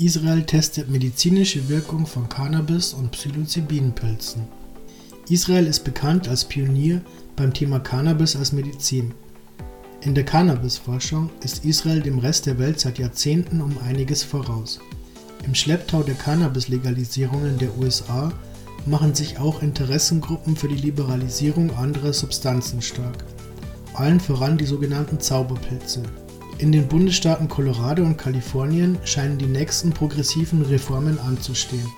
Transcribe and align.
Israel 0.00 0.44
testet 0.44 0.88
medizinische 0.88 1.68
Wirkung 1.68 2.06
von 2.06 2.26
Cannabis 2.26 2.94
und 2.94 3.10
Psilocybin-Pilzen. 3.10 4.48
Israel 5.28 5.66
ist 5.66 5.84
bekannt 5.84 6.26
als 6.26 6.46
Pionier 6.46 7.02
beim 7.36 7.52
Thema 7.52 7.80
Cannabis 7.80 8.34
als 8.34 8.52
Medizin. 8.52 9.12
In 10.00 10.14
der 10.14 10.24
Cannabisforschung 10.24 11.28
ist 11.44 11.66
Israel 11.66 12.00
dem 12.00 12.18
Rest 12.18 12.46
der 12.46 12.58
Welt 12.58 12.80
seit 12.80 12.98
Jahrzehnten 12.98 13.60
um 13.60 13.76
einiges 13.86 14.22
voraus. 14.22 14.80
Im 15.44 15.54
Schlepptau 15.54 16.02
der 16.02 16.14
Cannabis-Legalisierungen 16.14 17.58
der 17.58 17.76
USA 17.76 18.32
machen 18.86 19.14
sich 19.14 19.38
auch 19.38 19.60
Interessengruppen 19.60 20.56
für 20.56 20.68
die 20.68 20.76
Liberalisierung 20.76 21.76
anderer 21.76 22.14
Substanzen 22.14 22.80
stark, 22.80 23.22
allen 23.92 24.18
voran 24.18 24.56
die 24.56 24.64
sogenannten 24.64 25.20
Zauberpilze 25.20 26.04
in 26.60 26.72
den 26.72 26.86
Bundesstaaten 26.88 27.48
Colorado 27.48 28.02
und 28.02 28.18
Kalifornien 28.18 28.98
scheinen 29.04 29.38
die 29.38 29.46
nächsten 29.46 29.92
progressiven 29.92 30.60
Reformen 30.60 31.18
anzustehen. 31.18 31.88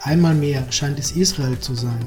Einmal 0.00 0.34
mehr 0.34 0.66
scheint 0.72 0.98
es 0.98 1.12
Israel 1.12 1.56
zu 1.60 1.76
sein, 1.76 2.04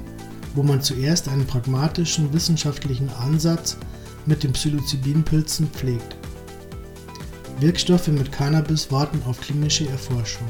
wo 0.55 0.63
man 0.63 0.81
zuerst 0.81 1.29
einen 1.29 1.47
pragmatischen 1.47 2.33
wissenschaftlichen 2.33 3.09
Ansatz 3.21 3.77
mit 4.25 4.43
den 4.43 4.51
Psilocybin-Pilzen 4.51 5.69
pflegt. 5.69 6.17
Wirkstoffe 7.61 8.09
mit 8.09 8.29
Cannabis 8.29 8.91
warten 8.91 9.21
auf 9.25 9.39
klinische 9.39 9.87
Erforschung. 9.87 10.47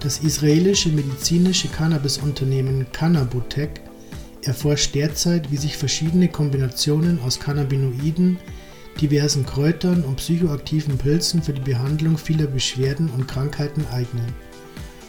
Das 0.00 0.20
israelische 0.20 0.88
medizinische 0.88 1.68
Cannabisunternehmen 1.68 2.86
Cannabotech 2.92 3.68
erforscht 4.44 4.94
derzeit, 4.94 5.52
wie 5.52 5.58
sich 5.58 5.76
verschiedene 5.76 6.28
Kombinationen 6.28 7.20
aus 7.20 7.38
Cannabinoiden 7.38 8.38
diversen 9.00 9.46
Kräutern 9.46 10.04
und 10.04 10.16
psychoaktiven 10.16 10.98
Pilzen 10.98 11.42
für 11.42 11.52
die 11.52 11.60
Behandlung 11.60 12.18
vieler 12.18 12.46
Beschwerden 12.46 13.08
und 13.10 13.26
Krankheiten 13.26 13.86
eignen. 13.92 14.26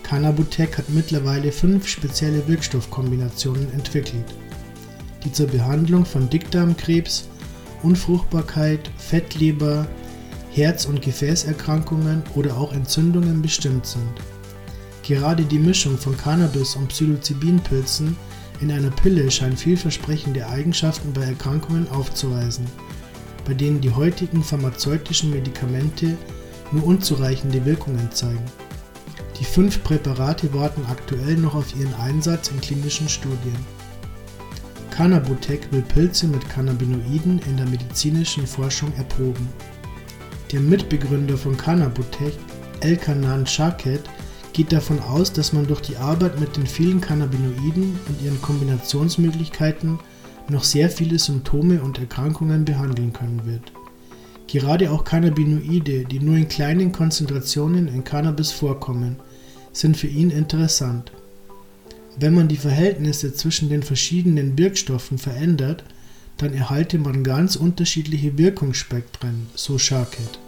Cannabotec 0.03 0.77
hat 0.77 0.89
mittlerweile 0.89 1.51
fünf 1.51 1.87
spezielle 1.87 2.47
Wirkstoffkombinationen 2.47 3.71
entwickelt, 3.73 4.25
die 5.23 5.31
zur 5.31 5.47
Behandlung 5.47 6.05
von 6.05 6.29
Dickdarmkrebs, 6.29 7.27
Unfruchtbarkeit, 7.83 8.91
Fettleber, 8.97 9.87
Herz- 10.51 10.85
und 10.85 11.01
Gefäßerkrankungen 11.01 12.23
oder 12.35 12.57
auch 12.57 12.73
Entzündungen 12.73 13.41
bestimmt 13.41 13.85
sind. 13.85 14.11
Gerade 15.03 15.43
die 15.43 15.59
Mischung 15.59 15.97
von 15.97 16.15
Cannabis 16.15 16.75
und 16.75 16.89
Psilocybin-Pilzen 16.89 18.15
in 18.59 18.71
einer 18.71 18.91
Pille 18.91 19.31
scheint 19.31 19.59
vielversprechende 19.59 20.47
Eigenschaften 20.47 21.13
bei 21.13 21.23
Erkrankungen 21.23 21.89
aufzuweisen 21.89 22.67
bei 23.45 23.53
denen 23.53 23.81
die 23.81 23.91
heutigen 23.91 24.43
pharmazeutischen 24.43 25.31
Medikamente 25.31 26.17
nur 26.71 26.85
unzureichende 26.85 27.65
Wirkungen 27.65 28.11
zeigen. 28.11 28.45
Die 29.39 29.45
fünf 29.45 29.83
Präparate 29.83 30.53
warten 30.53 30.85
aktuell 30.89 31.35
noch 31.35 31.55
auf 31.55 31.75
ihren 31.75 31.93
Einsatz 31.95 32.49
in 32.49 32.61
klinischen 32.61 33.09
Studien. 33.09 33.57
Cannabotec 34.91 35.71
will 35.71 35.81
Pilze 35.81 36.27
mit 36.27 36.47
Cannabinoiden 36.49 37.39
in 37.47 37.57
der 37.57 37.65
medizinischen 37.65 38.45
Forschung 38.45 38.93
erproben. 38.97 39.49
Der 40.51 40.59
Mitbegründer 40.59 41.37
von 41.37 41.57
Cannabotec, 41.57 42.33
Elkanan 42.81 43.47
Shaket, 43.47 44.01
geht 44.53 44.71
davon 44.71 44.99
aus, 44.99 45.31
dass 45.31 45.53
man 45.53 45.65
durch 45.65 45.81
die 45.81 45.97
Arbeit 45.97 46.39
mit 46.39 46.57
den 46.57 46.67
vielen 46.67 46.99
Cannabinoiden 46.99 47.97
und 48.07 48.21
ihren 48.21 48.41
Kombinationsmöglichkeiten 48.41 49.97
noch 50.51 50.63
sehr 50.63 50.89
viele 50.89 51.17
Symptome 51.17 51.81
und 51.81 51.97
Erkrankungen 51.97 52.65
behandeln 52.65 53.13
können 53.13 53.45
wird. 53.45 53.71
Gerade 54.47 54.91
auch 54.91 55.05
Cannabinoide, 55.05 56.03
die 56.03 56.19
nur 56.19 56.35
in 56.35 56.49
kleinen 56.49 56.91
Konzentrationen 56.91 57.87
in 57.87 58.03
Cannabis 58.03 58.51
vorkommen, 58.51 59.15
sind 59.71 59.95
für 59.95 60.07
ihn 60.07 60.29
interessant. 60.29 61.11
Wenn 62.19 62.33
man 62.33 62.49
die 62.49 62.57
Verhältnisse 62.57 63.33
zwischen 63.33 63.69
den 63.69 63.81
verschiedenen 63.81 64.57
Wirkstoffen 64.57 65.17
verändert, 65.17 65.85
dann 66.37 66.53
erhalte 66.53 66.97
man 66.97 67.23
ganz 67.23 67.55
unterschiedliche 67.55 68.37
Wirkungsspektren, 68.37 69.47
so 69.55 69.77
Sharkett. 69.77 70.39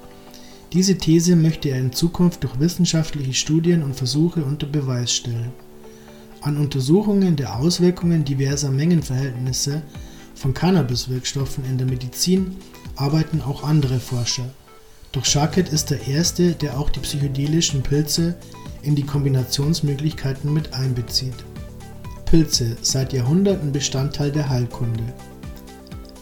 Diese 0.73 0.97
These 0.97 1.35
möchte 1.35 1.69
er 1.69 1.79
in 1.79 1.93
Zukunft 1.93 2.43
durch 2.43 2.59
wissenschaftliche 2.59 3.33
Studien 3.33 3.83
und 3.83 3.95
Versuche 3.95 4.43
unter 4.43 4.67
Beweis 4.67 5.13
stellen. 5.13 5.53
An 6.43 6.57
Untersuchungen 6.57 7.37
der 7.37 7.57
Auswirkungen 7.57 8.25
diverser 8.25 8.69
Mengenverhältnisse 8.69 9.81
von 10.35 10.53
Cannabis-Wirkstoffen 10.53 11.63
in 11.63 11.77
der 11.77 11.87
Medizin 11.87 12.57
arbeiten 12.97 13.41
auch 13.41 13.63
andere 13.63 13.97
Forscher, 13.99 14.49
doch 15.13 15.23
Sharkett 15.23 15.69
ist 15.69 15.91
der 15.91 16.05
erste, 16.05 16.51
der 16.51 16.77
auch 16.77 16.89
die 16.89 16.99
psychedelischen 16.99 17.81
Pilze 17.81 18.35
in 18.81 18.95
die 18.95 19.05
Kombinationsmöglichkeiten 19.05 20.51
mit 20.53 20.73
einbezieht. 20.73 21.35
Pilze 22.25 22.75
seit 22.81 23.13
Jahrhunderten 23.13 23.71
Bestandteil 23.71 24.31
der 24.31 24.49
Heilkunde. 24.49 25.03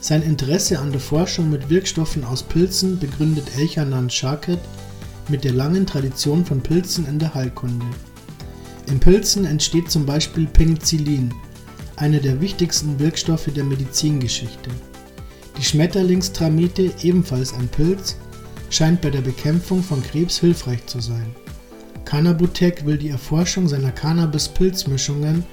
Sein 0.01 0.21
Interesse 0.21 0.77
an 0.77 0.91
der 0.91 1.01
Forschung 1.01 1.49
mit 1.49 1.69
Wirkstoffen 1.69 2.25
aus 2.25 2.43
Pilzen 2.43 2.99
begründet 2.99 3.57
Elchanan 3.57 4.09
Sharkett 4.09 4.59
mit 5.29 5.45
der 5.45 5.53
langen 5.53 5.87
Tradition 5.87 6.45
von 6.45 6.61
Pilzen 6.61 7.07
in 7.07 7.17
der 7.17 7.33
Heilkunde. 7.33 7.85
In 8.91 8.99
Pilzen 8.99 9.45
entsteht 9.45 9.89
zum 9.89 10.05
Beispiel 10.05 10.45
Penicillin, 10.45 11.33
einer 11.95 12.19
der 12.19 12.41
wichtigsten 12.41 12.99
Wirkstoffe 12.99 13.45
der 13.55 13.63
Medizingeschichte. 13.63 14.69
Die 15.57 15.63
Schmetterlingstramite, 15.63 16.91
ebenfalls 17.01 17.53
ein 17.53 17.69
Pilz, 17.69 18.17
scheint 18.69 18.99
bei 18.99 19.09
der 19.09 19.21
Bekämpfung 19.21 19.81
von 19.81 20.03
Krebs 20.03 20.41
hilfreich 20.41 20.85
zu 20.87 20.99
sein. 20.99 21.33
Cannabotec 22.03 22.85
will 22.85 22.97
die 22.97 23.07
Erforschung 23.07 23.69
seiner 23.69 23.91
Cannabis-Pilzmischungen 23.91 25.45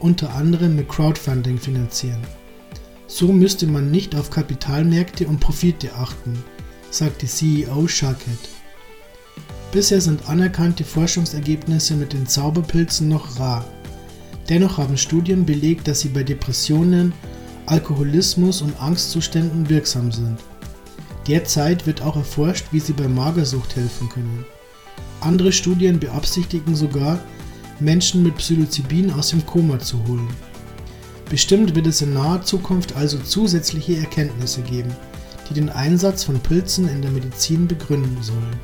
unter 0.00 0.34
anderem 0.34 0.74
mit 0.74 0.88
Crowdfunding 0.88 1.58
finanzieren. 1.58 2.22
So 3.06 3.32
müsste 3.32 3.68
man 3.68 3.92
nicht 3.92 4.16
auf 4.16 4.30
Kapitalmärkte 4.30 5.28
und 5.28 5.38
Profite 5.38 5.94
achten, 5.94 6.42
sagte 6.90 7.26
CEO 7.26 7.86
Sharkett. 7.86 8.59
Bisher 9.72 10.00
sind 10.00 10.28
anerkannte 10.28 10.82
Forschungsergebnisse 10.82 11.94
mit 11.94 12.12
den 12.12 12.26
Zauberpilzen 12.26 13.08
noch 13.08 13.38
rar. 13.38 13.64
Dennoch 14.48 14.78
haben 14.78 14.96
Studien 14.96 15.46
belegt, 15.46 15.86
dass 15.86 16.00
sie 16.00 16.08
bei 16.08 16.24
Depressionen, 16.24 17.12
Alkoholismus 17.66 18.62
und 18.62 18.80
Angstzuständen 18.82 19.68
wirksam 19.70 20.10
sind. 20.10 20.38
Derzeit 21.28 21.86
wird 21.86 22.02
auch 22.02 22.16
erforscht, 22.16 22.66
wie 22.72 22.80
sie 22.80 22.92
bei 22.92 23.06
Magersucht 23.06 23.76
helfen 23.76 24.08
können. 24.08 24.44
Andere 25.20 25.52
Studien 25.52 26.00
beabsichtigen 26.00 26.74
sogar, 26.74 27.20
Menschen 27.78 28.24
mit 28.24 28.36
Psilocybin 28.38 29.12
aus 29.12 29.30
dem 29.30 29.46
Koma 29.46 29.78
zu 29.78 30.04
holen. 30.08 30.28
Bestimmt 31.28 31.76
wird 31.76 31.86
es 31.86 32.02
in 32.02 32.12
naher 32.12 32.42
Zukunft 32.42 32.96
also 32.96 33.18
zusätzliche 33.18 33.98
Erkenntnisse 33.98 34.62
geben, 34.62 34.90
die 35.48 35.54
den 35.54 35.68
Einsatz 35.68 36.24
von 36.24 36.40
Pilzen 36.40 36.88
in 36.88 37.02
der 37.02 37.12
Medizin 37.12 37.68
begründen 37.68 38.20
sollen. 38.20 38.58